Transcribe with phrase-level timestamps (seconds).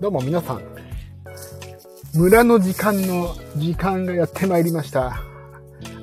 [0.00, 0.62] どうも皆さん。
[2.14, 5.22] 村の時間の時間がやってまいりました。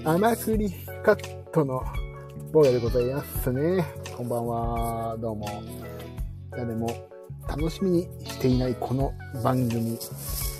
[0.04, 0.70] 甘栗
[1.04, 1.84] カットの
[2.52, 3.84] 坊やでございますね。
[4.16, 5.18] こんばんは。
[5.18, 5.48] どうも。
[6.52, 6.88] 誰も
[7.48, 9.98] 楽しみにしていないこの番組。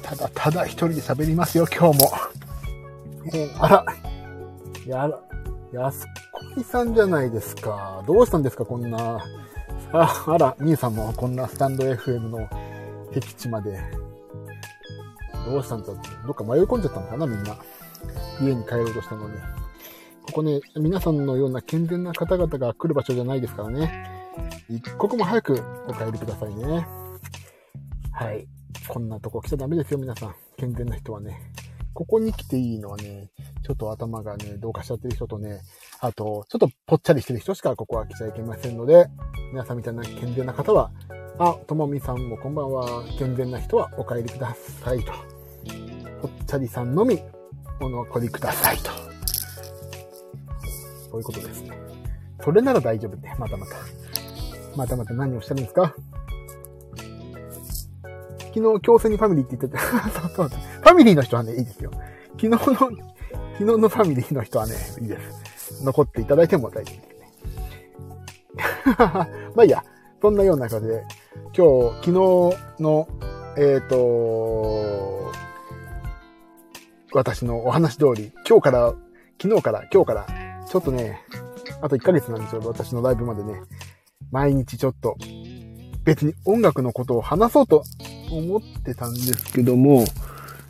[0.02, 2.10] ただただ一人で喋りますよ、今日も。
[3.36, 3.86] えーあら。
[4.88, 5.20] やら、
[5.74, 6.08] 安
[6.56, 8.04] 子さんじゃないですか。
[8.08, 9.24] どうしたんですか、こんな。
[9.94, 12.50] あ、あら、みゆさんもこんなスタンド FM の
[13.20, 13.80] 僻地まで。
[15.46, 17.58] どうしたんだどっか迷い込んじゃったのかな、みんな。
[18.42, 19.36] 家に帰ろうとしたのに。
[20.24, 24.18] ここね、皆さんのような健全な方々が来る場所じゃないですからね。
[24.70, 26.86] 一刻も早くお帰りくださいね。
[28.12, 28.48] はい。
[28.88, 30.36] こんなとこ来ちゃダメですよ、皆さん。
[30.58, 31.40] 健全な人はね。
[31.94, 33.32] ここに来ていいのはね、
[33.64, 35.62] ちょっと頭がね、どうかしちゃってる人とね、
[36.00, 39.08] あと、ちょっとぽっちゃりしてる人しかここは来ちゃいけませんので、
[39.52, 40.92] 皆さんみたいな健全な方は、
[41.40, 43.04] あ、ともみさんもこんばんは。
[43.20, 45.12] 健全な人はお帰りくださいと。
[46.22, 47.22] ぽっちゃりさんのみ
[47.80, 48.90] お残りくださいと。
[51.12, 51.78] そういうことですね。
[52.44, 53.36] それなら大丈夫ね。
[53.38, 53.76] またまた。
[54.76, 55.94] またまた何をしたんですか？
[58.56, 59.84] 昨日、強制にファミリーって言ってて、
[60.20, 61.92] そうそうそうファミリーの人はね、いいですよ。
[62.42, 62.76] 昨日の、昨
[63.60, 65.84] 日のファミリーの人はね、いいです。
[65.84, 67.32] 残っていただいても大丈夫ですね。
[69.56, 69.84] まあいいや、
[70.20, 71.04] そんなような感じで、
[71.56, 72.12] 今日、昨日
[72.82, 73.08] の、
[73.58, 75.32] えっ、と、
[77.14, 78.94] 私のお話通り、今日から、
[79.42, 80.28] 昨日から、今日から、
[80.68, 81.22] ちょっとね、
[81.82, 83.62] あと1ヶ月なんですよ、私のライブまでね。
[84.32, 85.18] 毎日ちょっと、
[86.04, 87.84] 別に音楽のことを話そうと
[88.32, 90.06] 思ってたんですけども、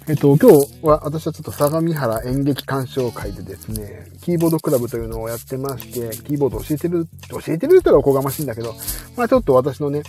[0.10, 8.74] えっと、今日は私はちょっと相模原演劇鑑賞会でですね、キーボードクラブというのをやってまして、キーボード教えてる、教えてる人がおこがましいんだけど、
[9.18, 10.04] まあちょっと私のね、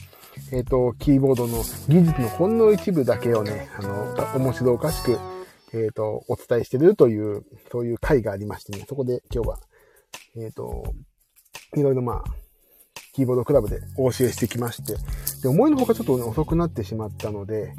[0.53, 5.19] えっと、キーボードの技術のほんの一部だけをね、あの、面白おかしく、
[5.73, 9.61] えっと、お伝えしてるという、そういう会がありましてね、そこで今日は、
[10.37, 10.95] えっと、
[11.77, 12.25] いろいろまあ、
[13.13, 14.95] キーボードクラブでお教えしてきまして、
[15.43, 17.75] で、思いのほかちょっと、ね、遅くなってしまったので、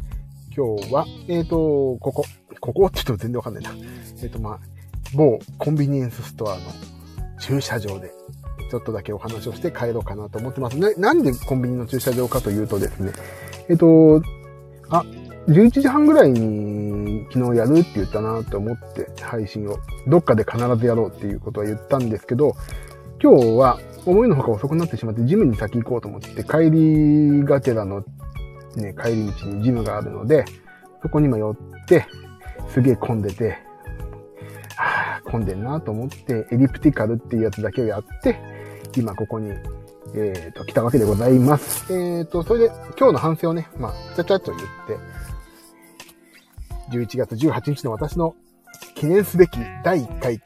[0.56, 2.26] 今日は、えっ、と、ここ、
[2.60, 3.72] ここって言うと全然わかんないな。
[4.22, 4.60] えっ、と、まあ、
[5.16, 6.62] 某コンビニエンスストアの
[7.40, 8.12] 駐車場で、
[8.70, 10.94] ちょっとだけお話をして帰ろうかなと思ってますね。
[10.96, 13.12] なんでコンビニの駐車場かというとですね、
[13.70, 14.22] えっ、と、
[14.90, 15.04] あ、
[15.48, 19.78] 11時半ぐらいに昨日やるって言ったなと思って配信を、
[20.08, 22.56] どっかで必ずやろうっていうことは言ったんですけど、
[23.22, 28.04] 今日は思いのほか遅くなってしまってジムに先行こうと思って帰りがてらの
[28.76, 30.46] ね、帰り道にジムがあるので、
[31.02, 32.06] そこにも寄って、
[32.70, 33.58] すげえ混んでて、
[34.76, 38.40] はぁ、混んでんなと思って、エリプティカルっていうやつだけをやって、
[38.96, 39.52] 今ここに、
[40.16, 41.94] えっ、と、来たわけでございます。
[41.94, 42.68] えっ、と、それで
[42.98, 44.98] 今日の反省をね、まあ、ちゃちゃっと言って、
[46.92, 48.36] 11月18日の私の
[48.96, 50.42] 記念すべき第1回、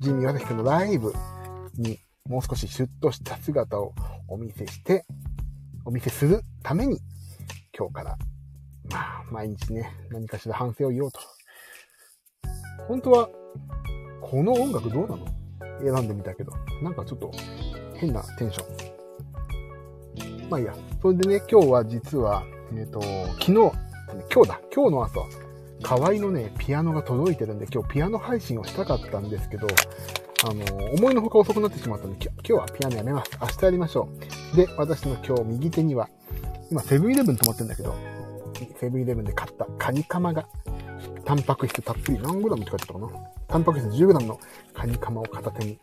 [0.00, 1.12] ジミー・ワタヒ君のライブ
[1.76, 1.98] に
[2.28, 3.94] もう少しシュッとした姿を
[4.28, 5.04] お見せして、
[5.84, 6.98] お見せするために、
[7.76, 8.18] 今日から、
[8.90, 11.20] まあ、毎日ね、何かしら反省を言おうと。
[12.86, 13.28] 本当は、
[14.20, 15.26] この音楽どうなの？
[15.82, 16.52] 選んでみたけど、
[16.82, 17.30] なんかちょっと
[17.94, 20.48] 変なテンション。
[20.50, 20.74] まあいいや。
[21.00, 22.42] それでね、今日は実は、
[22.72, 25.20] えっ、と、昨日、今日だ、今日の朝、
[25.82, 29.66] 河合のね、ピアノが届いてるんで、今日ピアノ配信をしたかったんですけど、
[30.44, 30.64] あの、
[30.94, 33.30] 思いのほか遅くなってしまったんで、今日はピアノやめます。
[33.40, 34.08] 明日やりましょ
[34.52, 34.56] う。
[34.56, 36.08] で、私の今日右手には、
[36.70, 37.94] 今セブンイレブン止まってるんだけど、
[38.80, 40.48] セブンイレブンで買ったカニカマが、
[41.28, 43.28] タンパク質たっぷり何グラムって書いてあったかな？
[43.48, 44.40] タンパク質10グラムの
[44.72, 45.78] カニカマを片手に。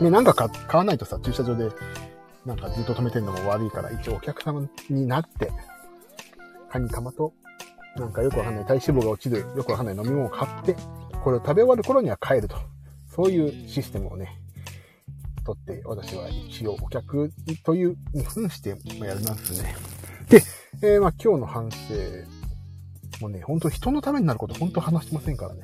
[0.00, 0.48] ね、なんか買
[0.78, 1.68] わないとさ、駐車場で、
[2.46, 5.52] なんかずっと止めてるのも悪いから、一応お客様になって、
[6.70, 7.34] カニカマと、
[7.96, 10.74] なんかよくわかんない体脂肪が落ちる、よくわかんない飲み物を買って、
[11.22, 12.56] これを食べ終わる頃には帰ると。
[13.14, 14.40] そういうシステムをね、
[15.44, 17.30] 取って、私は一応お客
[17.64, 18.76] というに扮してや
[19.12, 19.76] りますね。
[20.30, 20.42] で、
[20.80, 21.76] えーまあ今日の反省
[23.20, 25.62] もうね、本当人のためになること本当話してませんからね。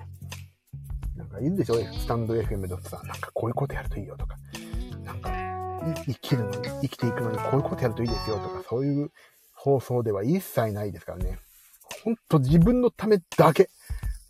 [1.17, 1.77] なんかいるでしょ？
[1.77, 4.37] スタンド FM でさ、なんかこういうことやるといいよとか、
[5.03, 5.31] なんか
[6.07, 9.11] 生きるのに、生きていくのにこういうことやるといいですよとか、そういう
[9.55, 11.39] 放送では一切ないですからね。
[12.05, 13.71] 本当自分のためだけ。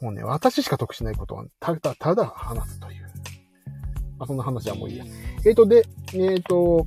[0.00, 3.02] もうね、私しか得しないことは、ただただ話すという。
[4.18, 5.04] まあ、そんな話はもういいや。
[5.44, 5.84] えーと、で、
[6.14, 6.86] えーと、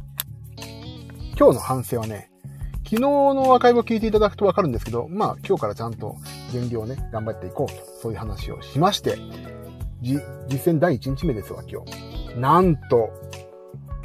[1.38, 2.32] 今日の反省はね、
[2.84, 6.16] 昨日のアーカイブを聞いていただくとわかるんですけど、まあ今日からちゃんと
[6.52, 9.18] 減量をね、頑張っていこうと、そういう話をしまして、
[10.02, 10.22] 実
[10.74, 12.40] 践第1日目ですわ、今日。
[12.40, 13.10] なんと、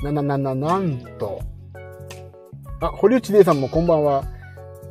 [0.03, 1.41] な、な、な、な、なんと、
[2.81, 4.25] あ、堀内玲さんもこんばんは。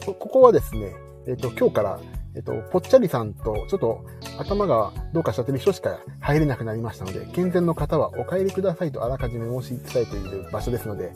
[0.05, 0.95] ここはですね、
[1.27, 1.99] えっ、と、今日から、
[2.35, 4.05] えっ、と、ぽっちゃりさんと、ちょっと
[4.39, 11.13] 頭がどうかしちゃってる人しか入れなくなりましたので、健全の方はお帰りくださいとあらかじめ申し伝えている場所ですので、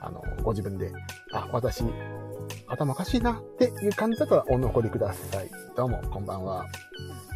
[0.00, 0.92] あの、ご自分で、
[1.32, 1.82] あ、私、
[2.66, 5.50] 頭おかしいなっていう感じだったらお残りください。
[5.76, 6.66] どうも、こんばんは。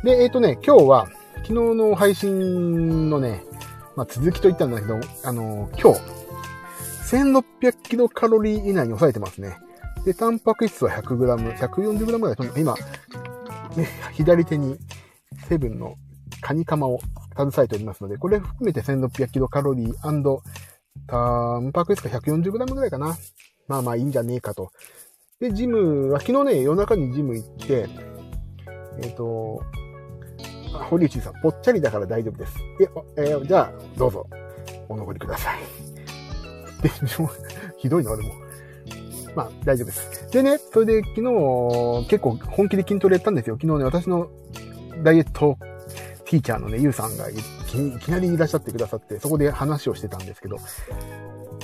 [0.02, 3.44] で、えっ、とね、今日は、昨日の配信のね、
[3.96, 6.00] まあ、続きと言ったんだけど、あの、今日、
[7.10, 9.56] 1600キロカロリー以内に抑えてますね。
[10.04, 12.74] で、タンパク質は 100g、140g ぐらいと、今、
[13.76, 14.76] ね、左手に
[15.48, 15.96] セブンの
[16.40, 16.98] カニカマを
[17.36, 19.94] 携えておりますので、これ含めて1600キロカロリー
[21.06, 23.16] タンパク質が 140g ぐらいかな。
[23.66, 24.70] まあまあいいんじゃねえかと。
[25.40, 27.88] で、ジムは、昨日ね、夜中にジム行って、
[29.02, 29.62] えっ、ー、と、
[30.88, 32.54] 堀内さん、ぽっちゃりだから大丈夫です。
[33.16, 34.26] え、えー、じゃあ、どうぞ、
[34.88, 35.58] お残りください。
[36.82, 36.90] で、
[37.78, 38.34] ひどいな、俺も。
[39.34, 40.30] まあ、大丈夫です。
[40.30, 43.56] でね、それで昨日、結構本気で筋トレやったんですよ。
[43.60, 44.28] 昨日ね、私の
[45.02, 45.58] ダイエット
[46.24, 47.34] ティーチャーのね、ゆうさんがい
[48.00, 50.58] きなりいらっしゃってくださって、そこで話をしてたんですけど、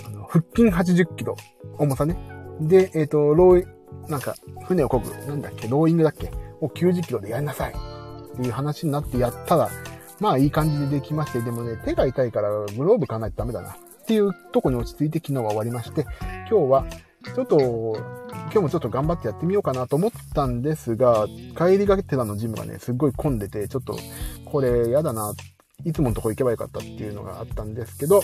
[0.07, 1.37] あの腹筋80キロ、
[1.79, 2.40] 重さね。
[2.61, 3.67] で、えっ、ー、と、ロー、
[4.09, 4.35] なんか、
[4.65, 6.31] 船を漕ぐ、なんだっけ、ローイングだっけ
[6.61, 7.73] を90キロでやりなさい。
[7.73, 9.71] っていう話になってやったら、
[10.21, 13.71] まあいい感じでできまして、でもね、手が痛いからグローブ買わないとダメだな。
[13.71, 13.77] っ
[14.07, 16.07] ていうとこに落ち着いて昨日は終わりまして、
[16.51, 16.87] 今日は、
[17.35, 17.59] ちょっと、
[18.33, 21.27] 今日もちょっと頑張ってやってみようかなと思ったんですが、
[21.57, 23.99] 帰りがけてたのジムがね、すっごい混んでて、ちょっと、
[24.45, 25.33] これ嫌だな、
[25.85, 28.23] いつものとこ行けばよかったっていうのがあったんですけど、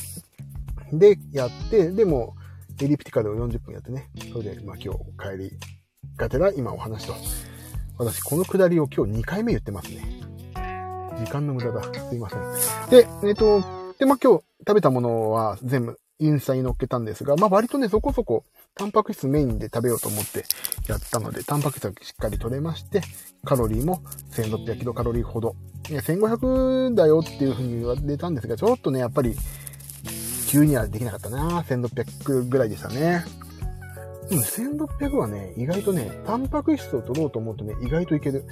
[0.93, 2.35] で、やって、でも、
[2.85, 5.51] エリプティカルを40分やってね、それで、まあ今日帰り
[6.17, 7.15] がてら今お話と。
[7.99, 10.05] 私、このくだりを今日2回目言ってますね。
[11.19, 11.83] 時間の無駄だ。
[11.83, 12.91] すいません。
[12.91, 13.61] で、えっ、ー、と、
[13.99, 18.45] で、まあ今日食べたものは全部インスタに載っけたんですが、まあ割とね、そこそこ、
[18.75, 20.45] タンパク質メインで食べようと思って
[20.89, 23.01] やったので、タンパク質がしっかり取れまして、
[23.45, 24.03] カロリーも
[24.33, 25.57] 1600キロカロリーほど。
[25.85, 29.35] 1500だよっていうふうに言われたんですが、ちょっとね、やっぱり、
[30.47, 33.25] 急にはできなかったな1600ぐらいでしたね。
[34.31, 38.45] うん、1600はね、意外とね、タンパク質を取ろうと思うとね、意外といける。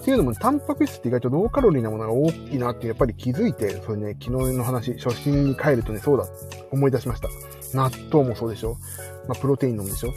[0.00, 6.26] っていうのも、タンパク質って意外とローカロリーなものが大きいなってやっぱり気づいて、それね、昨日の話、初心に帰るとね、そうだ、
[6.70, 7.28] 思い出しました。
[7.74, 8.76] 納豆もそうでしょ
[9.26, 10.12] まあ、プロテイン飲むでしょ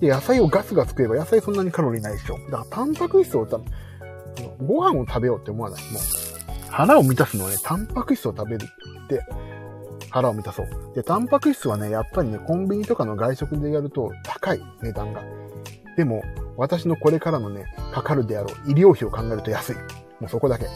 [0.00, 3.58] で、野菜をガツガツ食えば野菜そんなにカロリーないでしょだからタンパク質をた、
[4.66, 5.82] ご飯を食べようって思わない？
[5.92, 6.02] もう、
[6.70, 8.64] 腹を満たすのはね、タンパク質を食べる
[9.04, 9.20] って
[10.14, 10.68] 腹を満たそう。
[10.94, 15.20] で、タンパク質はね、やっぱりね、コンビニとかの外食でやると高い値段が。
[15.96, 16.22] でも、
[16.56, 19.74] 私のこれからのね、かかるであろう医療費を考えると安い。
[20.20, 20.66] もうそこだけ。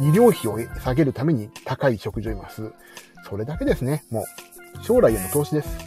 [0.00, 2.74] 医療費を下げるために高い食事を今する。
[3.30, 4.02] それだけですね。
[4.10, 4.24] も
[4.80, 5.78] う、将来への投資です。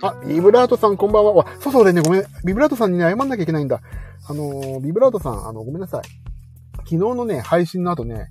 [0.00, 1.34] あ、ビブラートさんこんばんは。
[1.34, 2.24] わ、そうそう、俺ね、ごめん。
[2.46, 3.82] ビブラートさんにね、謝んなきゃいけないんだ。
[4.26, 6.02] あのー、ビブラートさん、あの、ごめんなさい。
[6.78, 8.30] 昨日のね、配信の後ね、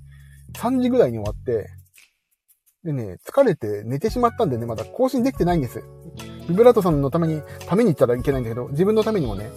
[0.54, 1.70] 3時ぐらいに終わって、
[2.86, 5.84] でね、疲れて寝てしまったんでね、まだ更新できてないんです。
[6.48, 9.50] ビブラートさんのために、ために言ったらいけないんだけど、自分のためにもね、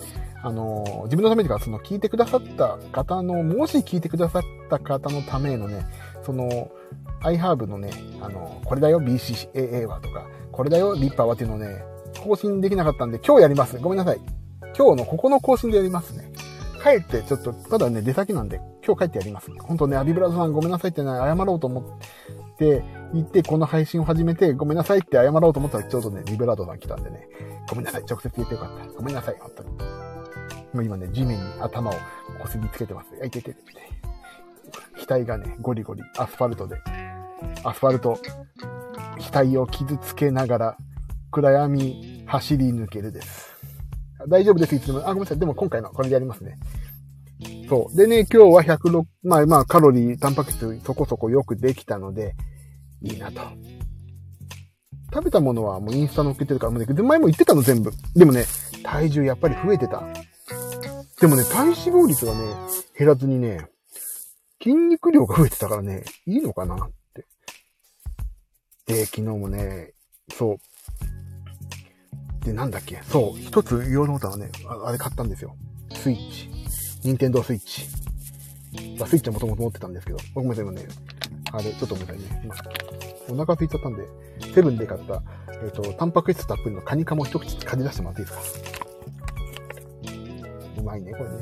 [0.43, 5.85] あのー、自分のためにか、その聞いてくださった方の、もし聞いてくださった方のためのね、
[6.25, 6.71] その、
[7.21, 7.91] iHerb のね、
[8.23, 11.85] あのー、これだよ BCAA はとか、これだよリッパーはっていうのをね、
[12.25, 13.79] 更新できなかったんで、今日やります。
[13.79, 14.21] ごめんなさい。
[14.75, 16.33] 今日のここの更新でやりますね。
[16.83, 19.51] 帰ってちょっと、まだね、出先なんで、今日帰ってやります。
[19.61, 21.85] 本当ね、アビブラートさんごめんなさいってね、謝ろうと思っ
[22.59, 22.85] て
[23.15, 27.29] 言って、この配信を始めて、ごめんなさいって謝ろうと思ったら、ちょうどね、ビブラートさん来たんでね、
[27.69, 28.93] ごめんなさい、直接言ってよかった。
[28.93, 29.71] ごめんなさい、本当に。
[29.71, 31.95] もう今ね、地面に頭を
[32.41, 33.09] こすりつけてます。
[33.23, 33.99] あ、いてててて。
[35.07, 36.77] 額がね、ゴリゴリ、アスファルトで、
[37.65, 38.19] アスファルト、
[39.33, 40.77] 額を傷つけながら、
[41.31, 43.57] 暗闇走り抜けるです。
[44.29, 44.99] 大丈夫です、いつでも。
[45.01, 45.39] あ、ごめんなさい。
[45.39, 46.59] でも今回のこれでやりますね。
[47.69, 47.97] そう。
[47.97, 52.35] でね、今日は106、まあまあカロリー、タンパク質そこそこよくできたので、
[53.03, 53.41] いいなと。
[55.13, 57.91] 食べたものはもうインスタ載っけてるから、もうね、前も言ってたの全部。
[58.15, 58.45] でもね、
[58.83, 60.03] 体重やっぱり増えてた。
[61.21, 62.41] でもね、体脂肪率がね、
[62.97, 63.67] 減らずにね、
[64.63, 67.27] 筋肉量が増えてたからね、いいのかなって。
[68.87, 69.93] で、昨日もね、
[70.33, 72.45] そう。
[72.45, 74.51] で、なんだっけそう、一つ言おうと思ったのはね、
[74.85, 75.57] あれ買ったんですよ。
[75.95, 76.58] スイッチ。
[77.05, 77.87] ニンテンドースイッチ。
[78.99, 80.87] まあ、スイッチはもともと持ってたんですけど、ごめんなさい、今ね、
[81.53, 82.43] あれ、ちょっとごめんなさいね。
[82.45, 82.55] 今、
[83.31, 84.07] お腹空いちゃったんで、
[84.55, 88.69] セブンで買った、えっ、ー、と、タンパク質たっぷりのカニカマを一口かじ出してもらっていいですか？
[90.79, 91.37] うまいね、これね。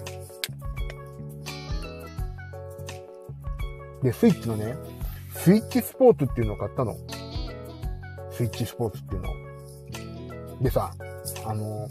[4.03, 4.77] で、スイッチのね、
[5.35, 6.97] スイッチスポーツっていうのを買ったの。
[8.31, 9.35] スイッチスポーツっていうのを。
[10.63, 10.93] でさ、
[11.45, 11.89] あの、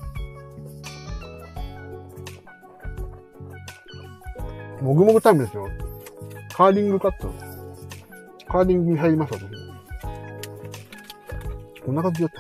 [4.86, 5.68] もぐもぐタイムですよ。
[6.56, 7.34] カーリングカット。
[8.48, 9.50] カーリングに入りました、私。
[11.84, 12.40] こんな感じだった。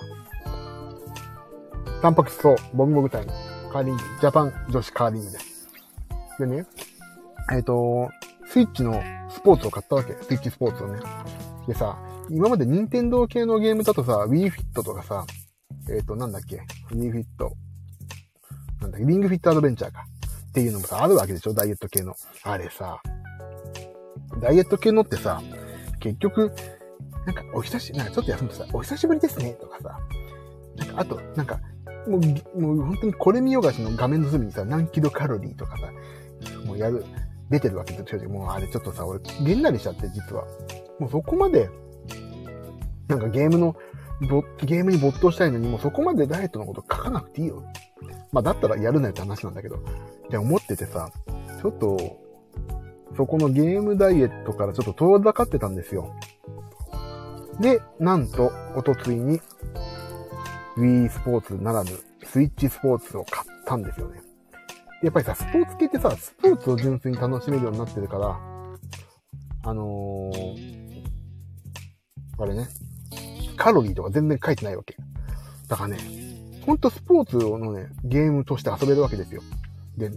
[2.03, 3.31] タンパク質ともぐもぐタイム。
[3.73, 5.67] カーリング、ジャパン女子カーリングです。
[6.37, 6.67] でね、
[7.51, 8.11] えっ、ー、と、
[8.45, 10.13] スイッチのスポーツを買ったわけ。
[10.13, 10.99] スイッチスポーツをね。
[11.67, 11.97] でさ、
[12.29, 15.25] 今まで任天堂系のゲームだとさ、Wii Fit とかさ、
[15.89, 16.61] えっ、ー、と、なんだっけ
[16.91, 17.25] ?Wii Fit。
[18.81, 19.07] なんだっけ？
[19.07, 20.05] リングフィットアドベンチャーか。
[20.55, 21.53] っていうのもさ、あるわけでしょ？
[21.53, 22.15] ダイエット系の。
[22.43, 23.01] あれさ、
[24.41, 25.41] ダイエット系のってさ、
[25.99, 26.53] 結局、
[27.25, 29.99] なんか、お久し、なんかちょっと休むとさ、お久しぶりですね、とかさ、
[30.77, 31.59] なんか、あと、なんか、
[32.07, 32.19] も
[32.55, 35.91] う、もう本当にこれ見よがしの画面の隅にさ、何キロカロリーとかさ、
[36.65, 37.03] もうやる、
[37.49, 40.45] 出てるわけで、正直もうあれちょっとさ、俺、げんなりしちゃって、実は。
[40.99, 41.69] もうそこまで、
[43.09, 43.75] なんかゲームの、
[44.63, 47.61] ゲームに没頭したいのに、もうそこまでダイエットのこと書かなくていいよ。
[48.35, 49.79] まあだったらやるなよって話なんだけど、っ
[50.29, 51.09] て思っててさ、
[51.61, 52.19] ちょっと、
[53.15, 56.13] そこのゲームダイエットからちょっと遠ざかってたんですよ。
[57.61, 59.39] で、なんと、おとついに、
[60.75, 61.91] Wii スポーツならぬ、
[62.25, 64.21] スイッチスポーツを買ったんですよね。
[65.01, 68.37] やっぱりさ、スポーツ系ってさ、スポーツを純粋に楽しめるようになってるから、
[69.63, 71.03] あのー、
[72.37, 72.67] あれね、
[73.55, 74.97] カロリーとか全然書いてないわけ。
[75.69, 76.24] だからね、
[76.65, 79.41] ほんとスポーツのね、ゲームとして遊べるわけですよ。
[79.97, 80.11] で、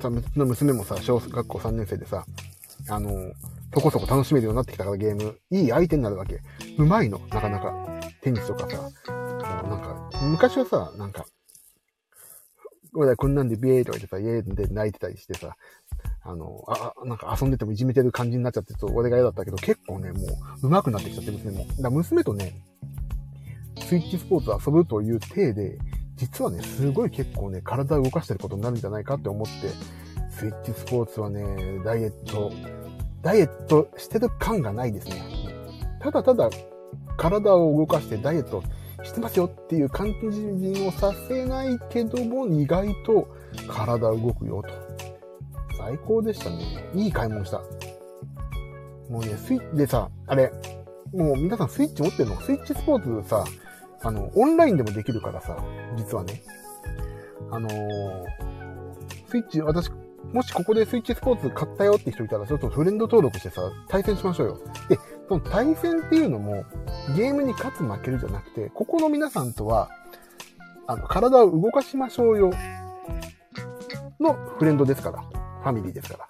[0.00, 2.24] さ、の娘もさ、小学校3年生でさ、
[2.88, 3.10] あの、
[3.74, 6.40] そこそこ楽しめるようになってきたからゲーム、いい相手になるわけ。
[6.78, 7.74] うまいの、なかなか。
[8.22, 11.26] テニスとかさ、もうなんか、昔はさ、なんか、
[12.94, 15.56] 俺らこんなんでビエーとか言ってさ、イエーで泣いてたりしてさ、
[16.22, 20.20] あの、あ、なんか遊んでてもいじめてる感じになっちゃって、ちょっと俺が嫌だったけど、結構ね、も
[20.62, 21.66] う、上手くなってきちゃって、娘も。
[21.80, 22.54] だ娘とね、
[23.86, 25.78] スイッチスポーツ遊ぶという体で、
[26.16, 29.52] 実はね、すごい結構ね、体を動かしてることになるんじゃないかって思って、
[30.30, 31.44] スイッチスポーツはね、
[31.84, 32.50] ダイエット、
[33.22, 35.22] ダイエットしてる感がないですね。
[36.00, 36.50] ただただ
[37.16, 38.62] 体を動かしてダイエット
[39.02, 40.14] してますよっていう感
[40.60, 43.28] じをさせないけども、意外と
[43.68, 44.68] 体動くよと。
[45.76, 46.56] 最高でしたね。
[46.94, 47.58] いい買い物した。
[49.08, 50.52] もうね、スイッチでさ、あれ、
[51.12, 52.40] もう皆さんスイッチ持ってるの？
[52.40, 53.44] スイッチスポーツさ、
[54.02, 55.56] あの、オンラインでもできるからさ、
[55.96, 56.42] 実はね。
[57.50, 58.24] あのー、
[59.28, 59.90] スイッチ、私、
[60.32, 64.60] もしここでスイッチスポーツ買ったよって人いたら、ちょっとフレンド登録してさ、対戦しましょうよ。
[64.88, 66.64] で、その対戦っていうのも、
[67.16, 69.88] ゲームに勝つ負けるじゃなくて、ここの皆さんとは、
[70.86, 72.50] あの、体を動かしましょうよ。
[74.20, 75.22] のフレンドですから。
[75.22, 76.28] ファミリーですから。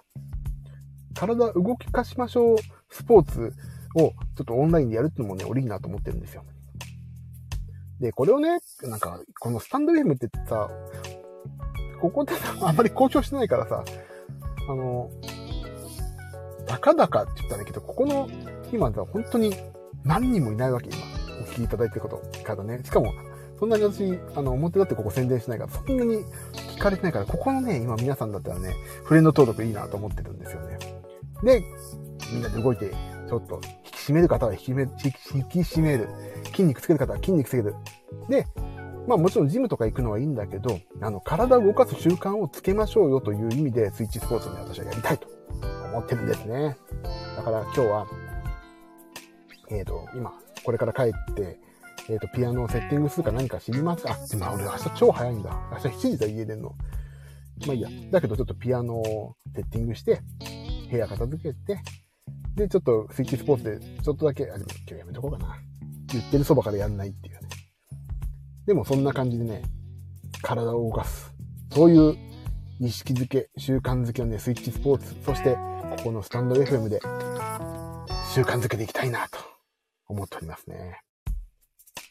[1.14, 2.56] 体動きかしましょう
[2.90, 3.52] スポーツ
[3.96, 6.44] をちょっとオンラインでやるっていうのもね、俺いいなと思ってるんですよ。
[8.00, 10.70] で、これをね、なんか、このスタンド FM ってさ、
[12.00, 13.84] ここであんまり交渉してないからさ、
[14.68, 15.10] あの、
[16.66, 18.28] たかだかって言ったらいいけど、ここの、
[18.72, 19.54] 今さ、本当に
[20.04, 20.98] 何人もいないわけ、今。
[21.40, 22.80] お聞きいただいてることからね。
[22.84, 23.12] しかも、
[23.58, 28.74] そんなに私、あの、表だってここ宣伝しないから、そんなに聞かれてないから、ここのね、今皆さんだったらね、
[29.04, 30.78] フレンド登録いいなと思ってるんですよね。
[31.42, 31.64] で、
[32.32, 32.92] みんなで動いて、
[33.28, 35.08] ちょっと、引き締める方は引きめ引き
[35.60, 36.08] 締める。
[36.46, 37.74] 筋肉つける方は筋肉つける。
[38.28, 38.46] で、
[39.06, 45.28] まあもちろんジムとか行くのはいいんだけど、あの、体を動かす習慣をつけましょうよという意味で、スイッチスポーツに私はやりたいと
[45.90, 46.76] 思ってるんですね。
[47.36, 48.06] だから今日は、
[49.70, 50.32] えっ、ー、と、今、
[50.64, 51.58] これから帰って、
[52.08, 55.50] えっ、ー、と、ピアノをセッティングするか何か知りますかあ、でも俺明日超早いんだ。
[55.72, 56.74] 明日7時だ、家出んの。
[57.66, 57.88] まあいいや。
[58.10, 60.20] だけどちょっとピアノをセッティングして、
[60.90, 61.80] 部屋片付けて、
[62.58, 65.56] で、ちょっとスイッチスポーツでちょっとだけ、あ、でも今日やめとこうかな。
[66.12, 67.40] 言ってるそばからやんないっていうね。
[68.66, 69.62] でもそんな感じでね、
[70.42, 71.32] 体を動かす。
[71.72, 72.16] そういう
[72.80, 77.00] 意識づけ、習慣づけのね、スイッチスポーツ、そして、ここのスタンド FM で
[78.34, 79.38] 習慣づけていきたいなと
[80.08, 81.00] 思っておりますね。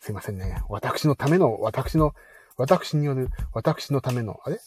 [0.02, 0.62] すいませんね。
[0.70, 2.14] 私のための、私の、
[2.56, 4.60] 私による、私のための、あれ？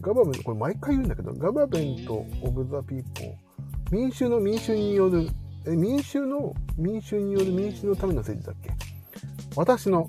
[0.00, 3.49] ガバメント、これ毎回言うんだけど、ガバメント・オブ・ザ・ピーポー、
[3.90, 5.28] 民衆の民衆による、
[5.66, 8.70] え、民衆の、民衆による民衆のための政治だっけ？
[9.56, 10.08] 私の、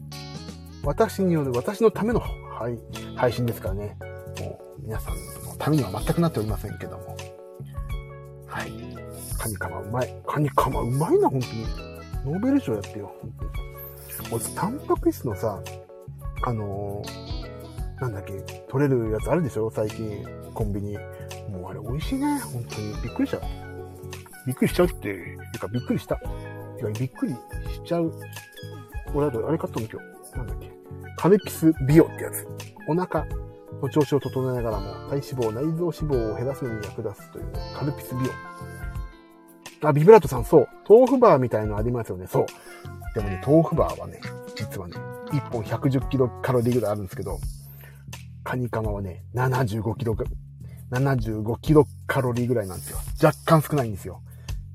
[0.83, 2.77] 私による、私のための、はい、
[3.17, 3.97] 配信ですからね。
[4.39, 7.17] もう、皆さんのためには全くなっておりませんけども。
[8.45, 8.71] はい。
[9.39, 10.13] カニカマうまい。
[10.27, 12.33] カニカマうまいな、本当に。
[12.33, 13.51] ノーベル賞やってよ、本当に。
[14.31, 15.59] 俺、タンパク質のさ、
[16.43, 18.33] あのー、なんだっけ、
[18.69, 19.71] 取れるやつあるでしょ？
[19.71, 20.23] 最近、
[20.53, 20.97] コンビニ。
[21.49, 22.39] もうあれ美味しいね。
[22.39, 22.93] 本当に。
[23.01, 23.39] びっくりした。
[24.45, 26.15] びっくりしちゃうって、いうかびっくりした。
[26.15, 26.19] い
[26.83, 27.37] や、びっくりし
[27.85, 28.11] ちゃう。
[29.13, 30.37] 俺、あとあれ買ったの今日？
[30.37, 30.71] なんだっけ？
[31.17, 32.47] カネピスビオってやつ。
[32.87, 33.25] お腹、
[33.81, 38.21] の調子を整えながらも、体脂肪、内臓脂肪を減らすのに役立つという、ね、カルピスビ
[39.81, 39.87] オ。
[39.87, 40.67] あ、ビブラートさん、そう。
[40.87, 42.27] 豆腐バーみたいのありますよね。
[42.27, 42.45] そう。
[43.15, 44.21] でもね、豆腐バーはね、
[44.55, 44.95] 実はね、
[45.31, 47.39] 1本110キロカロリーぐらいあるんですけど、
[48.43, 50.15] カニカマはね、75キロ、
[50.91, 52.97] 75キロカロリーぐらいなんですよ。
[53.23, 54.21] 若干少ないんですよ。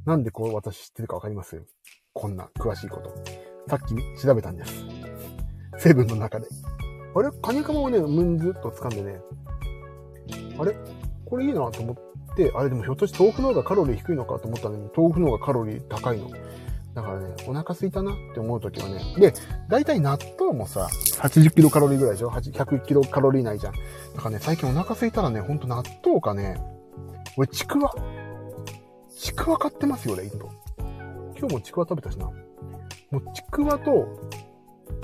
[0.06, 1.64] なんでこう私知ってるかわかります
[2.12, 3.12] こんな詳しいこと。
[3.68, 4.72] さっき調べたんです。
[5.78, 6.46] 成分の中で。
[7.14, 7.30] あれ？
[7.42, 9.20] カニカマをね、ムンズっと掴んでね、
[10.58, 10.76] あれ？
[11.24, 16.30] これいいなと思って、あれでもひょっとして豆腐の方がカロリー低いのかと思ったのに、豆腐の方がカロリー高いの。
[16.94, 19.00] だからね、お腹空いたなって思うときはね。
[19.18, 19.34] で、
[19.68, 23.72] だいたい納豆もさ、80キロカロリーぐらいでしょ ?100 キロカロリー内じゃん。
[24.14, 26.58] だからね、最近お腹空いたらね、ほんと納豆かね、
[27.36, 27.92] 俺ちくわ。
[29.16, 30.50] ちくわ買ってますよ、俺、一本。
[31.38, 32.26] 今日もちくわ食べたしな。
[32.26, 32.32] も
[33.18, 34.30] うちくわと、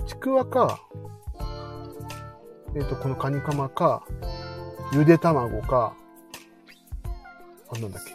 [0.06, 0.78] ちくわか、
[2.74, 4.04] えっ、ー、と、このカニカマか、
[4.92, 5.96] ゆで卵か、
[7.74, 8.14] あ、なんだっけ。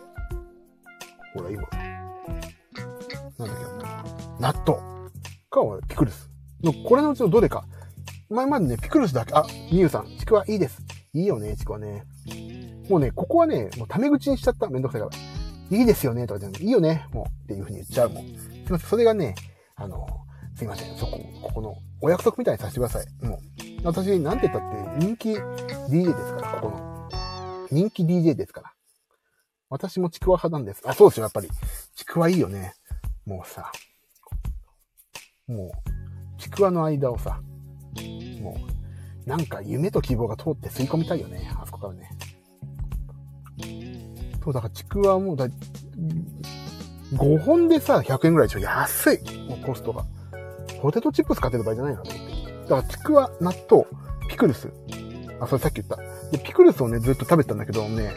[1.34, 1.64] ほら、今。
[3.40, 3.58] なんだっ
[4.38, 4.42] け。
[4.42, 5.10] 納豆
[5.50, 6.30] か、ピクルス。
[6.64, 7.66] の、これのうちのどれか。
[8.30, 10.80] 前までね、ピクルスだけ、あ、みゆさん、ちくわいいです。
[11.14, 12.04] いいよね、ちくわね。
[12.88, 14.70] もうね、ここはね、もうタメ口にしちゃった。
[14.70, 15.37] めんどくさいから。
[15.70, 16.62] いいですよね、とかじゃない。
[16.62, 17.26] いいよね、もう。
[17.44, 18.26] っていう風に言っちゃうもん。
[18.26, 19.36] すいません、それがね、
[19.76, 20.08] あの、
[20.56, 23.26] すいません、そこ、ここの、お約束みたいにさせてください。
[23.26, 23.40] もう、
[23.84, 27.10] 私、なんて言ったって人気 DJ ですから、ここの。
[27.70, 28.74] 人気 DJ ですから。
[29.70, 30.82] 私もちくわ派なんです。
[30.86, 31.50] あ、そうですよ、やっぱり。
[31.96, 32.74] ちくわいいよね。
[33.26, 33.72] もうさ、
[35.48, 35.72] も
[36.38, 37.42] う、ちくわの間をさ、
[38.42, 38.58] も
[39.26, 41.52] う、なんか夢と希望が通って吸い込みたいよね。
[41.62, 42.10] あそこからね。
[44.48, 45.50] そう、だからちくわもだ、
[47.14, 48.60] 5本でさ、100円ぐらいでしょ？
[48.60, 49.20] 安い。
[49.50, 50.06] もうコストが。
[50.82, 52.54] ポテトチップス買ってる場合じゃないなと思って。
[52.62, 53.86] だから、ちくわ、納豆、
[54.30, 54.72] ピクルス。
[55.42, 55.98] あ、それさっき言った。
[56.32, 58.12] で、ピクルスをね、ずっと食べてたんだけどね、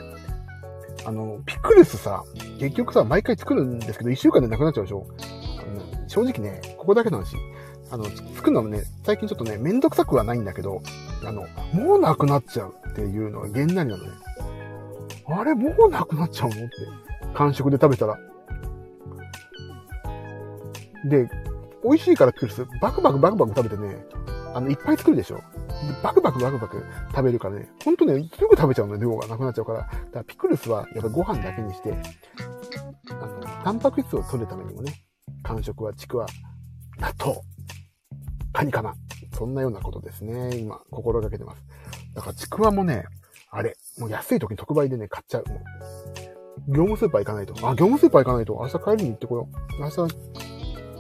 [1.05, 2.23] あの、ピクルスさ、
[2.61, 5.05] 結局さ、毎回作るんですけど、一週間でなくなっちゃうでしょ？
[5.59, 7.37] あの正直ね、ここだけの話。
[7.91, 10.81] あの、作るのもね、最近ちょっとね、めんどくさくはないんだけど、
[11.25, 14.11] あの、もうなくなっちゃうっていうのがげんなりなのね。
[15.39, 16.55] あれ、もうなくなっちゃうの？
[16.55, 16.71] って。
[17.35, 18.19] 完食で食べたら。
[21.05, 21.29] で、
[21.83, 24.05] 美味しいからピクルス、バクバクバクバク食べてね、
[24.55, 25.37] あの、いっぱい作るでしょ？
[25.37, 25.43] で
[26.03, 29.79] バクバクバクバク食べるからね、ほんとね、すぐ食べちゃうの、量がなくなっちゃうから。
[29.81, 31.95] だからピクルスはやっぱご飯だけにして、
[33.11, 34.93] あの、タンパク質を取るためにもね、
[35.43, 36.27] 間食はちくわ、
[36.99, 37.41] 納豆、
[38.53, 38.95] カニかな。
[39.33, 40.57] そんなようなことですね。
[40.59, 41.65] 今、心がけてます。
[42.15, 43.05] だからちくわもね、
[43.51, 45.45] あれ、もう安い時に特売でね、買っちゃう。
[45.49, 45.59] もう
[46.69, 47.55] 業務スーパー行かないと。
[47.67, 48.55] あ、業務スーパー行かないと。
[48.55, 49.83] 明日帰りに行ってこよう。
[49.83, 50.15] 明日、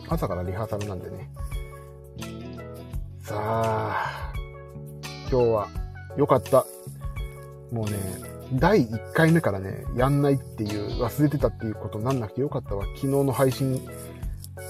[0.08, 1.30] 朝からリハーサルなんでね。
[3.22, 4.32] さあ、
[5.30, 5.68] 今日は
[6.16, 6.66] 良かった。
[7.72, 7.98] もうね、
[8.54, 12.84] 第1回目からね、やんないっていう、忘れてたっていうことになんなくてよかったわ。
[12.96, 13.80] 昨日の配信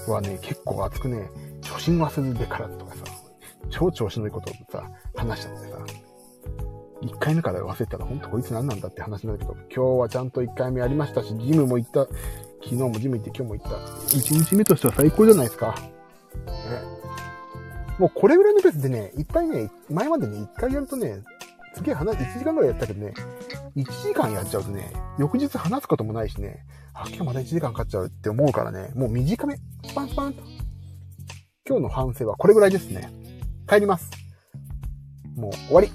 [0.07, 1.29] はね、結構熱くね、
[1.63, 3.03] 初心忘れてからとかさ、
[3.71, 5.70] 超調子のいいことをさ、話しちゃって、
[7.01, 12.07] 1回目から忘れたら、ほんとこいつ何なんだって話なんだけど、今日はちゃんと1回目やりましたし、ジムも行った。
[12.63, 13.77] 昨日もジム行って今日も行った。
[14.17, 15.75] 1日目としては最高じゃないですか。
[16.35, 17.01] ね。
[17.97, 21.21] もうこれぐらいのペースでね、いっぱいね、前までね、1回やるとね、
[21.75, 23.13] 次話、1時間ぐらいやったけどね、
[23.75, 30.43] 1時間やっちゃうとね、翌日話すこともないしね、あ、今日まだ1時間かかっちゃうって思うからね、もう短め、スパンスパンと。
[31.67, 33.09] 今日の反省はこれぐらいですね。
[33.67, 34.09] 帰ります。
[35.35, 35.91] もう終わり。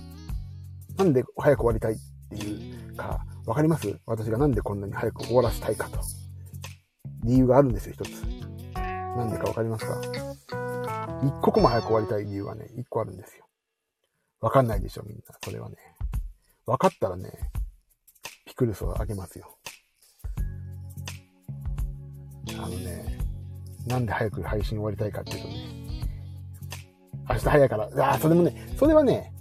[0.97, 1.97] なんで早く終わりたいっ
[2.31, 3.99] ていうか、わかります？
[4.07, 6.01] 私がなんでこんなに早く終わらせたいかと。
[7.25, 8.23] 理由があるんですよ、一つ。
[9.17, 10.01] なんでかわかりますか？
[11.23, 13.47] 一刻も早く終わりたい理由はね、一個あるんですよ。
[14.41, 15.23] わかんないでしょ、みんな。
[15.43, 15.77] それはね。
[16.67, 17.31] わかったらね、
[18.45, 19.57] ピクルスをあげますよ。
[22.59, 23.19] あのね、
[23.87, 25.55] なんで早く配信終わりたいかっていうとね、
[27.29, 29.33] 明日早いから、ああ、それもね、それはね、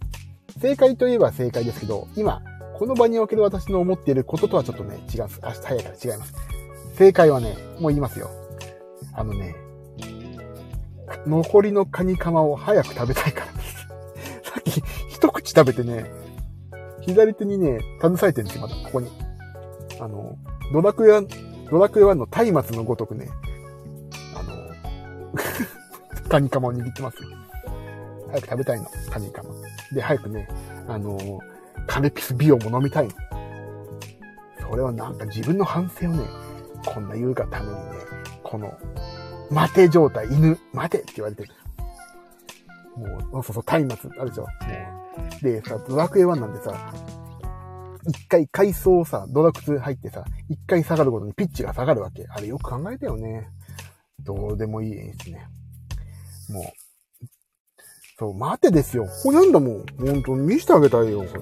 [0.60, 2.42] 正解といえば正解ですけど、今、
[2.78, 5.42] この場における私の思っていることとはちょっとね、違うんです。
[5.44, 6.34] 明日早いから違います。
[6.96, 8.30] 正解はね、もう言いますよ。
[9.14, 9.56] あのね、
[11.26, 13.76] 残りのカニカマを早く食べたいからです。
[14.52, 16.06] さっき一口食べてね、
[17.02, 19.12] 左手にね、携えてるんですよ、まだ、ここに。
[20.00, 20.38] あの、
[20.74, 21.22] ドラクエ、
[21.70, 23.30] ドラクエ1の松明のごとくね、
[24.36, 24.54] あの、
[26.30, 27.18] カニカマを握ってます。
[28.28, 29.50] 早く食べたいの、カニカマ。
[29.96, 30.48] で、早くね、
[30.88, 31.40] あの、
[31.88, 33.08] カネピスビオも飲みたい。
[34.60, 36.24] それはなんか自分の反省をね、
[36.86, 37.80] こんな言うがためにね、
[38.44, 38.78] この
[39.50, 41.50] 待て状態、犬、待てって言われてる。
[42.98, 44.42] もう、そうそう、松明あるでしょ。
[44.44, 44.48] も
[45.42, 46.94] う、でさ、ドラクエ1なんでさ、
[48.08, 52.26] 一回階層さ、ドラクツ入ってさ、一回下がるごとにピッチが下がるわけ。
[52.30, 53.50] あれよく考えたよね。
[54.20, 55.48] どうでもいい演出ね。
[56.50, 56.85] もう。
[58.18, 59.08] そう、待てですよ。
[59.24, 59.86] これなんだもん。
[60.00, 61.42] ほんと、見せてあげたいよ、これ。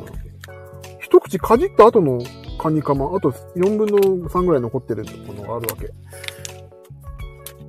[1.00, 2.20] 一口かじった後の
[2.60, 5.88] カニカマ、あと4分の3ぐらい残ってるものがあるわけ。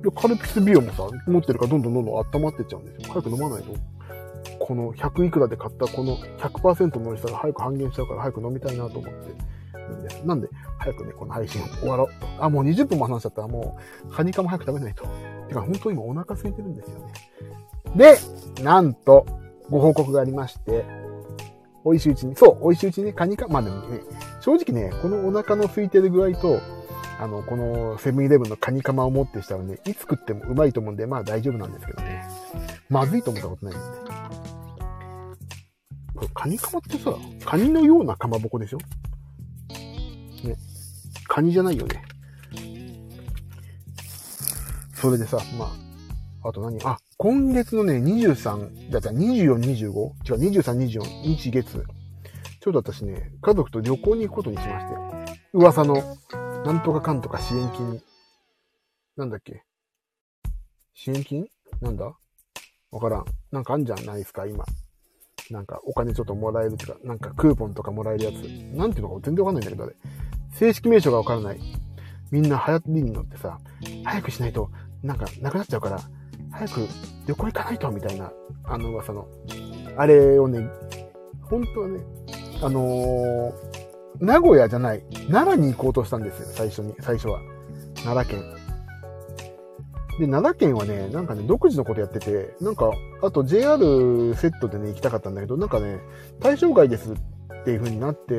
[0.01, 3.13] でカルピスビオもさ、持ってるからどんどんどんどん温まってっちゃうんですよ。
[3.13, 3.73] 早く飲まないと。
[4.59, 9.27] この100いくらで買ったこの100%の美味しさが早く半減しちゃうから早く飲みたいなと思って
[9.77, 10.25] るんです。
[10.25, 10.47] なんで、
[10.79, 12.07] 早くね、この配信終わろう。
[12.39, 13.77] あ、もう20分も話しちゃったらも
[14.09, 15.05] う、カニカマ早く食べないと。
[15.47, 17.13] てか、本当今お腹空いてるんですよね。
[17.95, 18.17] で、
[18.63, 19.25] なんと、
[19.69, 20.85] ご報告がありまして、
[21.85, 24.01] 美味しいうちに、そう、美味しいうちにね、カニカ、まあでもね、
[24.41, 26.59] 正直ね、このお腹の空いてる具合と、
[27.19, 32.27] あの、このセブンイレブンのカニカマを持ってしたらね、いつ食ってもうまいと思うんで、まあ大丈夫なんですけどね。
[32.89, 33.91] まずいと思ったことないんでね。
[36.13, 37.13] これカニカマってさ、
[37.45, 38.77] カニのようなかまぼこでしょ？
[39.69, 40.55] ね。
[41.27, 42.03] カニじゃないよね。
[44.93, 45.71] それでさ、ま
[46.43, 46.79] あ、あと何？
[46.83, 49.69] あ、今月のね、23、だったら24、25?
[49.69, 51.85] 違う、23、24、日月。
[52.59, 55.39] ちょうど私ね、家族と旅行に行くことにしまして。
[55.53, 55.95] 噂の、
[56.65, 58.01] なんとかかんとか支援金。
[59.15, 59.63] なんだっけ？
[60.93, 61.47] 支援金？
[61.79, 62.17] なんだ？
[62.91, 63.25] わからん。
[63.49, 64.65] なんかあんじゃないですか、今。
[65.49, 68.33] なんかお金ちょっともらえるとか、なんかクーポンとかもらえるやつ。
[68.75, 69.95] なんていうのか全然わかんないんだけど、あれ。
[70.53, 71.59] 正式名称がわからない。
[72.31, 73.57] みんな流行りに乗ってさ、
[74.03, 74.69] 早くしないと、
[75.01, 75.99] なんかなくなっちゃうから、
[76.55, 76.87] 早く
[77.27, 78.31] 旅行行かないと、みたいな、
[78.63, 79.27] あの噂の。
[79.97, 80.69] あれをね、
[81.43, 81.99] 本当はね、
[82.61, 83.53] あのー、
[84.19, 87.41] 名古屋じゃない、奈良に行こうとしたんですよ、最初に、最初は。
[88.03, 88.55] 奈良県。
[90.19, 92.89] で、奈良県はね、なんかね、独自のことやってて、なんか、
[93.21, 95.99] あと JR セットでね、行きたかったんだけど、なんかね、
[96.39, 97.15] 対象外ですっ
[97.65, 98.33] ていう風になって、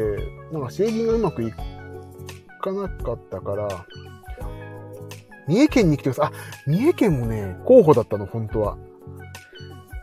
[0.53, 3.69] なんか制限がうまくいかなかったから、
[5.47, 6.37] 三重県に来てください。
[6.37, 8.77] あ、三重県もね、候補だったの、本当は。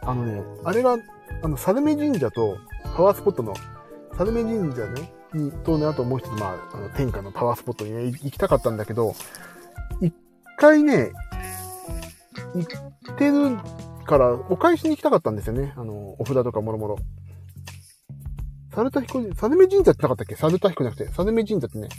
[0.02, 0.98] あのね、あれが、
[1.42, 2.58] あの、猿目神社と
[2.96, 3.54] パワースポットの、
[4.18, 9.16] 猿目神社ね、に、とね、あともう一つ、まあ、あの、天下のパワースポットにね、行きたかったんだけど、
[10.02, 10.14] 一
[10.58, 11.12] 回ね、
[12.54, 12.68] 行
[13.12, 13.58] ってる
[14.06, 15.74] から、お返しに行きたかったんですよね。
[15.76, 16.98] あの、お札とかもろもろ。
[18.76, 20.36] 猿田彦、猿目神社ってなかったっけ？
[20.36, 21.90] 猿田彦じゃなくて、猿目神社ってね、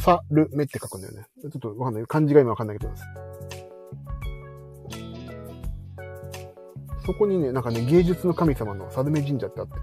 [0.00, 1.26] さるめって書くんだよね。
[1.42, 2.06] ちょっとわかんない。
[2.06, 2.92] 漢字が今わかんないけど。
[7.04, 9.74] そこにね、なんかね、芸術の神様の猿目神社ってあって、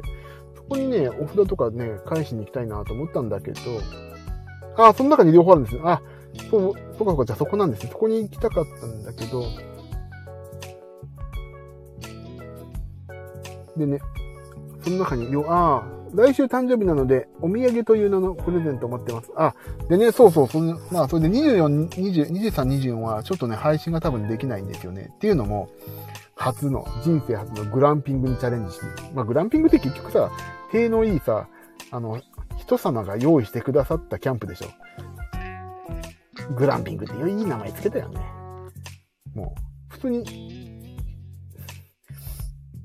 [0.55, 3.59] そこにね、お札とかね、返しに行きたいなと思ったんだけど、
[4.77, 5.81] あ、その中に両方あるんですよ。
[5.87, 6.01] あ、
[6.49, 7.89] そう、そうかそうか、じゃあそこなんですね。
[7.91, 9.43] そこに行きたかったんだけど、
[13.75, 13.99] でね、
[14.83, 19.31] その中に、よ、ああ、来週誕生日なので、お土産という名のプレゼントを持ってます。
[19.35, 19.53] あ、
[19.87, 25.11] でね、そうそう、その、まあ、それで24、20、23、24は、ちょっとね、配信が多分できないんですよね。
[25.13, 25.69] っていうのも、
[26.35, 30.31] 初の、人生初のグランピングにチャレンジして、まあ、グランピングって結局さ、
[30.71, 31.47] 手のいいさ、
[31.91, 32.19] あの、
[32.57, 34.67] 人様が用意してくださったキャンプでしょ。
[36.55, 38.19] グランピングっていい名前つけたよね。
[39.35, 40.97] もう、普通に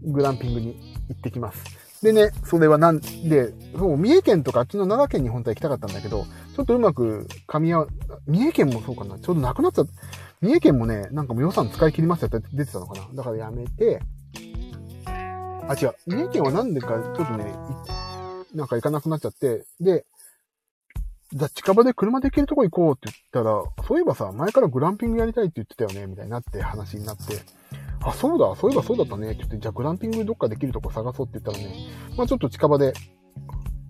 [0.02, 1.81] グランピングに行ってきます。
[2.02, 6.24] でね、それはなんで、そう、三重県とかあっちの奈良県に本当は行きたかったんだけど、
[6.56, 7.88] ちょっとうまく噛み合う、
[8.26, 9.92] 三重県もそうかな、ちょうどなくなっちゃった。
[10.40, 13.08] 三重県もね、なんかもう予算使い切りましたって出てたのかな。
[13.14, 14.00] だからやめて、
[15.68, 17.54] あ、違う、三重県はなんでかちょっとね、
[18.52, 20.04] なんか行かなくなっちゃって、で、
[21.34, 27.22] じゃあ近場で車で行けるとこ行こうって言ったら、そういえばさ、前からグランピングやりたいって言ってたよね、みたいになって話になって、
[28.04, 31.74] あ、そうだ、そういえばそうだったね、って言って、じゃあグランピングどっかできるとこ探そうって言ったらね、
[32.18, 32.92] まあちょっと近場で、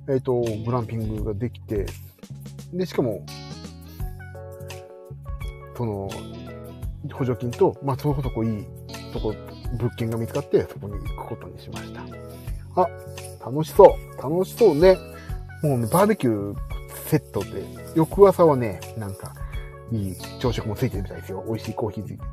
[0.08, 1.86] えっ、ー、と、グランピングができて、
[2.72, 3.26] で、しかも、
[5.76, 6.08] その、
[7.12, 8.66] 補助金と、まあそこそこいい
[9.12, 9.34] とこ、
[9.78, 12.02] 物件が見つかって、そこに行くことにしました。
[12.80, 12.88] あ、
[13.44, 14.22] 楽しそう。
[14.22, 14.96] 楽しそうね。
[15.62, 16.71] もうね、バーベキュー
[17.12, 17.62] セットで、
[17.94, 19.34] 翌朝はね、なんか、
[19.90, 21.44] いい朝食もついてるみたいですよ。
[21.46, 22.24] 美味しいコーヒーついて。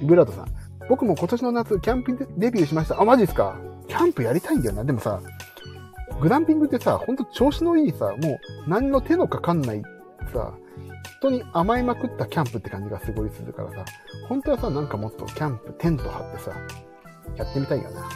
[0.00, 0.46] イブラートさん、
[0.88, 3.00] 僕も今年の夏、キャンピングデビューしました。
[3.00, 3.58] あ、マジっすか？
[3.88, 4.84] キャンプやりたいんだよな。
[4.84, 5.20] でもさ、
[6.20, 9.82] グランピングってさ、ほんと調子のいいさ、もう何の手のかかんない
[10.32, 10.54] さ、
[11.18, 13.84] 人に甘えまくったキャンプって感じがすごいするからさ、
[14.28, 16.52] 本当はさ、なんかもっとキャンプ、テント張ってさ、
[17.34, 18.08] やってみたいよな。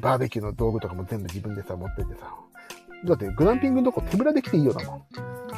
[0.00, 2.34] バーベキューの道具とかも全部自分でさ、持っててさ。
[3.06, 5.02] だってグランピングのとこ手ぶらできていいよだもん。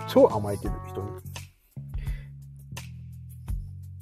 [0.08, 1.08] 超甘えてる人に。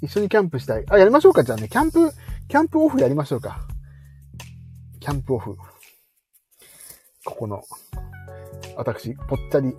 [0.02, 0.84] 一緒にキャンプしたい。
[0.88, 1.42] あ、やりましょうか。
[1.44, 2.10] じゃあね、キャンプ、
[2.48, 3.60] キャンプオフやりましょうか。
[5.00, 5.56] キャンプオフ。
[7.24, 7.62] ここの、
[8.76, 9.74] 私、ぽっちゃり、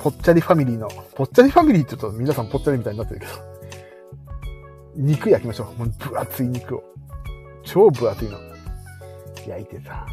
[0.00, 3.32] ぽっちゃりファミリーの、ぽっちゃりファミリーって言うと皆さんぽっちゃりみたいになってるけど、
[4.96, 5.78] 肉焼きましょう。
[5.78, 6.84] もう分厚い肉を。
[7.64, 8.38] 超分厚いの。
[9.46, 10.06] 焼いてさ。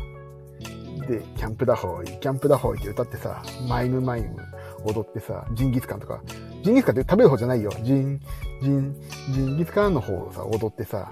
[1.09, 4.37] で、キャンプダホイ、キャンプダホイって歌ってさ、マイムマイム
[4.85, 6.21] 踊ってさ、ジンギスカンとか、
[6.63, 7.71] ジンギスカンって食べる方じゃないよ。
[7.81, 8.19] ジン、
[8.61, 8.95] ジン、
[9.31, 11.11] ジンギスカンの方をさ、踊ってさ、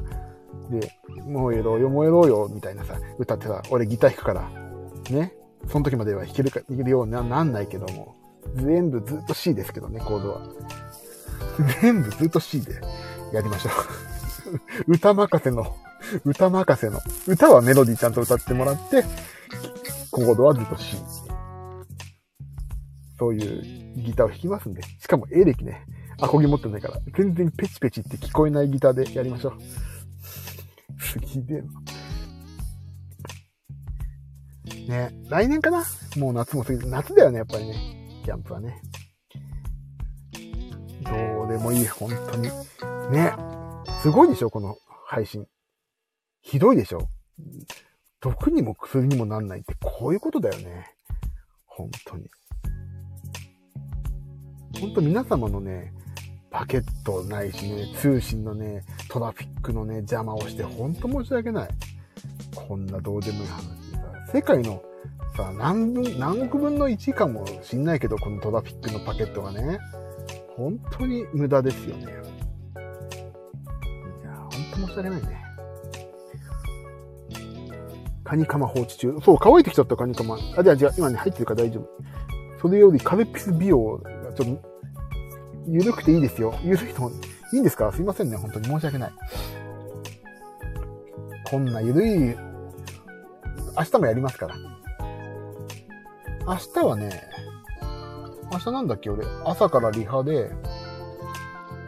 [0.70, 0.92] で、
[1.26, 4.50] 燃えろよ、燃えろよ、みたいなさ、歌ってさ、俺ギター弾くから、
[5.10, 5.34] ね。
[5.68, 8.16] その時までは弾けるか、弾けるようになんないけども、
[8.56, 10.42] 全部ずっと C ですけどね、コードは。
[11.82, 12.82] 全部ずっと C で
[13.34, 13.70] やりましょ
[14.88, 14.94] う。
[14.94, 15.76] 歌任せの、
[16.24, 17.00] 歌任せの。
[17.28, 19.04] 歌はメロディーちゃんと歌ってもらって、
[20.26, 20.98] コードはずっと C。
[23.20, 24.82] そういうギターを弾きますんで。
[24.82, 25.86] しかもエレキね。
[26.20, 27.00] アコギ持ってないから。
[27.16, 29.60] 全然ペチペチって聞こえないギターでやりましょう。
[31.00, 31.62] すげえ
[34.88, 35.10] な。
[35.10, 35.84] ね、来年かな？
[36.18, 38.22] もう夏も過ぎて、夏だよね、やっぱりね。
[38.26, 38.82] キャンプはね。
[41.04, 42.50] どうでもいい、本当に。
[43.12, 43.34] ね。
[44.02, 45.46] すごいでしょ、この配信。
[46.42, 47.08] ひどいでしょ。
[48.20, 50.96] 毒にも薬にもなんないってこういうことだよね。
[51.66, 52.30] 本当に。
[54.80, 55.94] 本当皆様のね、
[56.50, 61.70] パケットないしね、通信のね、トラフィックのね、邪魔をして、ほんと申し訳ない。
[62.56, 63.68] こんなどうでもいい話さ、
[64.34, 64.82] 世界の
[65.36, 69.78] さ、何分、何億分の1かもしんないけど、このトラフィックのパケットがね、
[70.56, 72.04] 本当に無駄ですよね。
[72.04, 72.08] い
[74.26, 75.47] や、ほんと申し訳ないね。
[78.28, 79.18] カニカマ放置中。
[79.24, 80.38] そう、乾いてきちゃったカニカマ。
[80.58, 81.88] あ、じゃあ、じゃあ、今ね、入ってるから大丈夫。
[82.60, 84.70] それよりカルピス美容がちょっと
[85.66, 86.54] ゆるくていいですよ。
[86.62, 87.10] ゆるいの、
[87.54, 87.90] いいんですか？
[87.94, 88.36] すいませんね。
[88.36, 89.12] 本当に申し訳ない。
[91.50, 92.20] こんなゆるい、
[93.78, 94.56] 明日もやりますから。
[96.46, 97.24] 明日はね、
[98.52, 100.52] 明日なんだっけ俺、朝からリハで、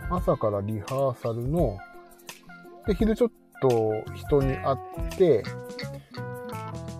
[0.09, 1.77] 朝からリハーサルの、
[2.87, 5.43] で、昼ちょっと人に会って、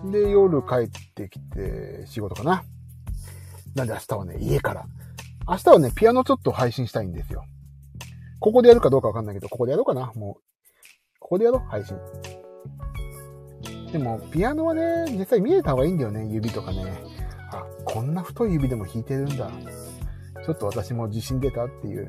[0.04, 2.64] で、夜帰ってきて仕事かな。
[3.74, 4.86] なんで明日はね、家から
[5.48, 7.44] 明日はね、ピアノちょっと配信したいんですよ。
[8.38, 10.42] ここでやるかどうかわかんないけど、ここでやろうかな、もう。
[11.18, 11.96] ここでやろう、配信。
[13.92, 17.02] でも、ピアノはね、実際見えた方がいいんだよね、指とかね。
[17.52, 19.50] あ、こんな太い指でも弾いてるんだ。
[20.44, 22.08] ちょっと私も自信出たっていう。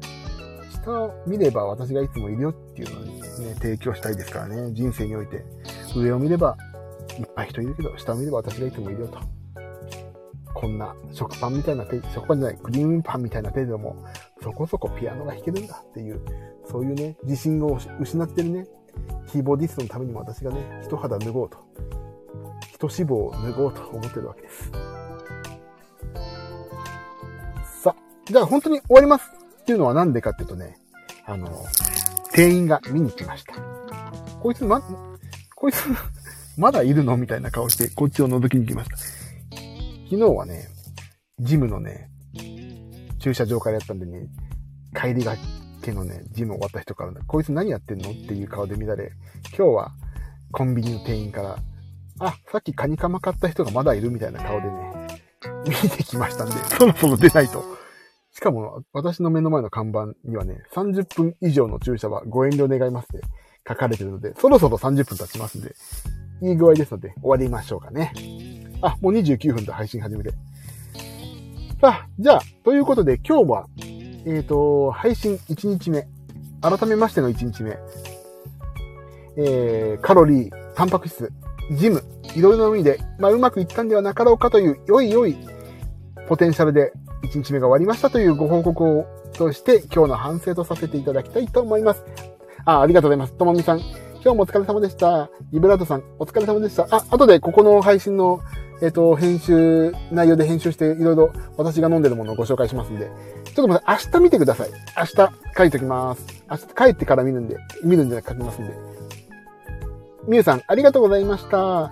[0.71, 3.21] 下を見れば私がいつもいるよっていうのをね、
[3.55, 5.43] 提供したいですからね、人生において。
[5.95, 6.55] 上を見れば、
[7.19, 9.19] いっぱい人いるけど、下を見れば私がいつもいるよと。
[10.53, 13.95] こんな食パンみたいな手、食パンじゃない、クリームパンみたいな手でも、
[14.43, 16.21] そこそこピアノが弾けるんだっていう、
[16.69, 18.67] そういうね、自信を失ってるね、
[19.31, 21.57] キーボーディストのためにも私がね、一肌脱ごうと、
[22.73, 24.71] 一脂肪を脱ごうと思ってるわけです。
[27.81, 30.77] さあ、じゃあ本当に終わりますっていうのはなんでかっていうとね、
[31.25, 31.49] あの、
[32.33, 33.55] 店員が見に来ました。
[34.41, 34.81] こいつま、
[35.55, 35.87] こいつ
[36.57, 37.17] まだいるの？
[37.17, 38.97] みたいな顔して、こっちを覗きに来ました。
[38.97, 39.09] 昨
[40.09, 40.67] 日はね、
[41.39, 42.09] ジムのね、
[43.19, 44.27] 駐車場からやったんでね、
[44.95, 45.35] 帰りが
[45.81, 48.11] けのね、ジム終わった人から、こいつ何やってんの？
[48.11, 49.11] っていう顔で見られ、
[49.57, 49.91] 今日は
[50.51, 51.57] コンビニの店員から、
[52.19, 55.07] あ、さっきカニカマ買った人がまだいるみたいな顔でね、
[55.65, 57.63] 見てきましたんで、 そろそろ出ないと。
[58.33, 63.25] しかも、私の目の前の看板にはね、30分以上の駐車はご遠慮願いますって
[63.67, 65.75] 書かれてるので、そろそろ30分経ちますんで、
[66.41, 68.13] いい具合ですので、終わりましょうかね。
[68.81, 70.31] あ、もう29分で配信始めて。
[71.79, 76.07] さあ、じゃあ、ということで今日は、えっ、ー、と、配信1日目。
[76.61, 77.77] 改めましての1日目。
[79.37, 81.31] えー、カロリー、タンパク質、
[81.71, 82.03] ジム、
[82.35, 85.37] いろいろな意味で、まあ、うまくいったんではなかろうかという、良い良い
[86.27, 86.91] ポテンシャルで
[87.23, 92.03] 1日目が終わりましたというご報告をとして、今日の反省とさせていただきたいと思います。
[92.65, 93.33] あ、ありがとうございます。
[93.33, 94.10] ともみさん。
[94.23, 95.29] 今日もお疲れ様でした。
[95.51, 96.87] リブラートさん、お疲れ様でした。
[96.91, 98.41] あ、後でここの配信の
[98.81, 103.11] えっ、ー、と、編集、内容で編集していろいろ私が飲んでるものをご紹介しますんで、
[103.45, 104.69] ちょっと待って、明日見てください。
[104.97, 106.43] 明日書いておきます。
[106.49, 108.73] 明日帰ってから見るんで、見るんじゃなく書きますんで。
[110.27, 111.91] みゆさん、ありがとうございました。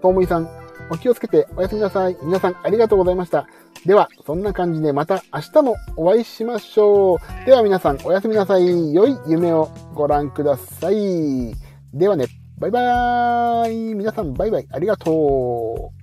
[0.00, 0.48] ともいさん、
[0.90, 2.16] お気をつけておやすみなさい。
[2.22, 3.46] 皆さん、ありがとうございました。
[3.84, 7.18] では、そんな感じでまた明日もお会いしましょう。
[7.44, 8.94] では皆さん、おやすみなさい。
[8.94, 11.69] 良い夢をご覧ください。
[11.92, 12.26] ではね、
[12.58, 13.94] バイバーイ。
[13.94, 14.68] 皆さん、バイバイ。
[14.70, 15.99] ありがとう。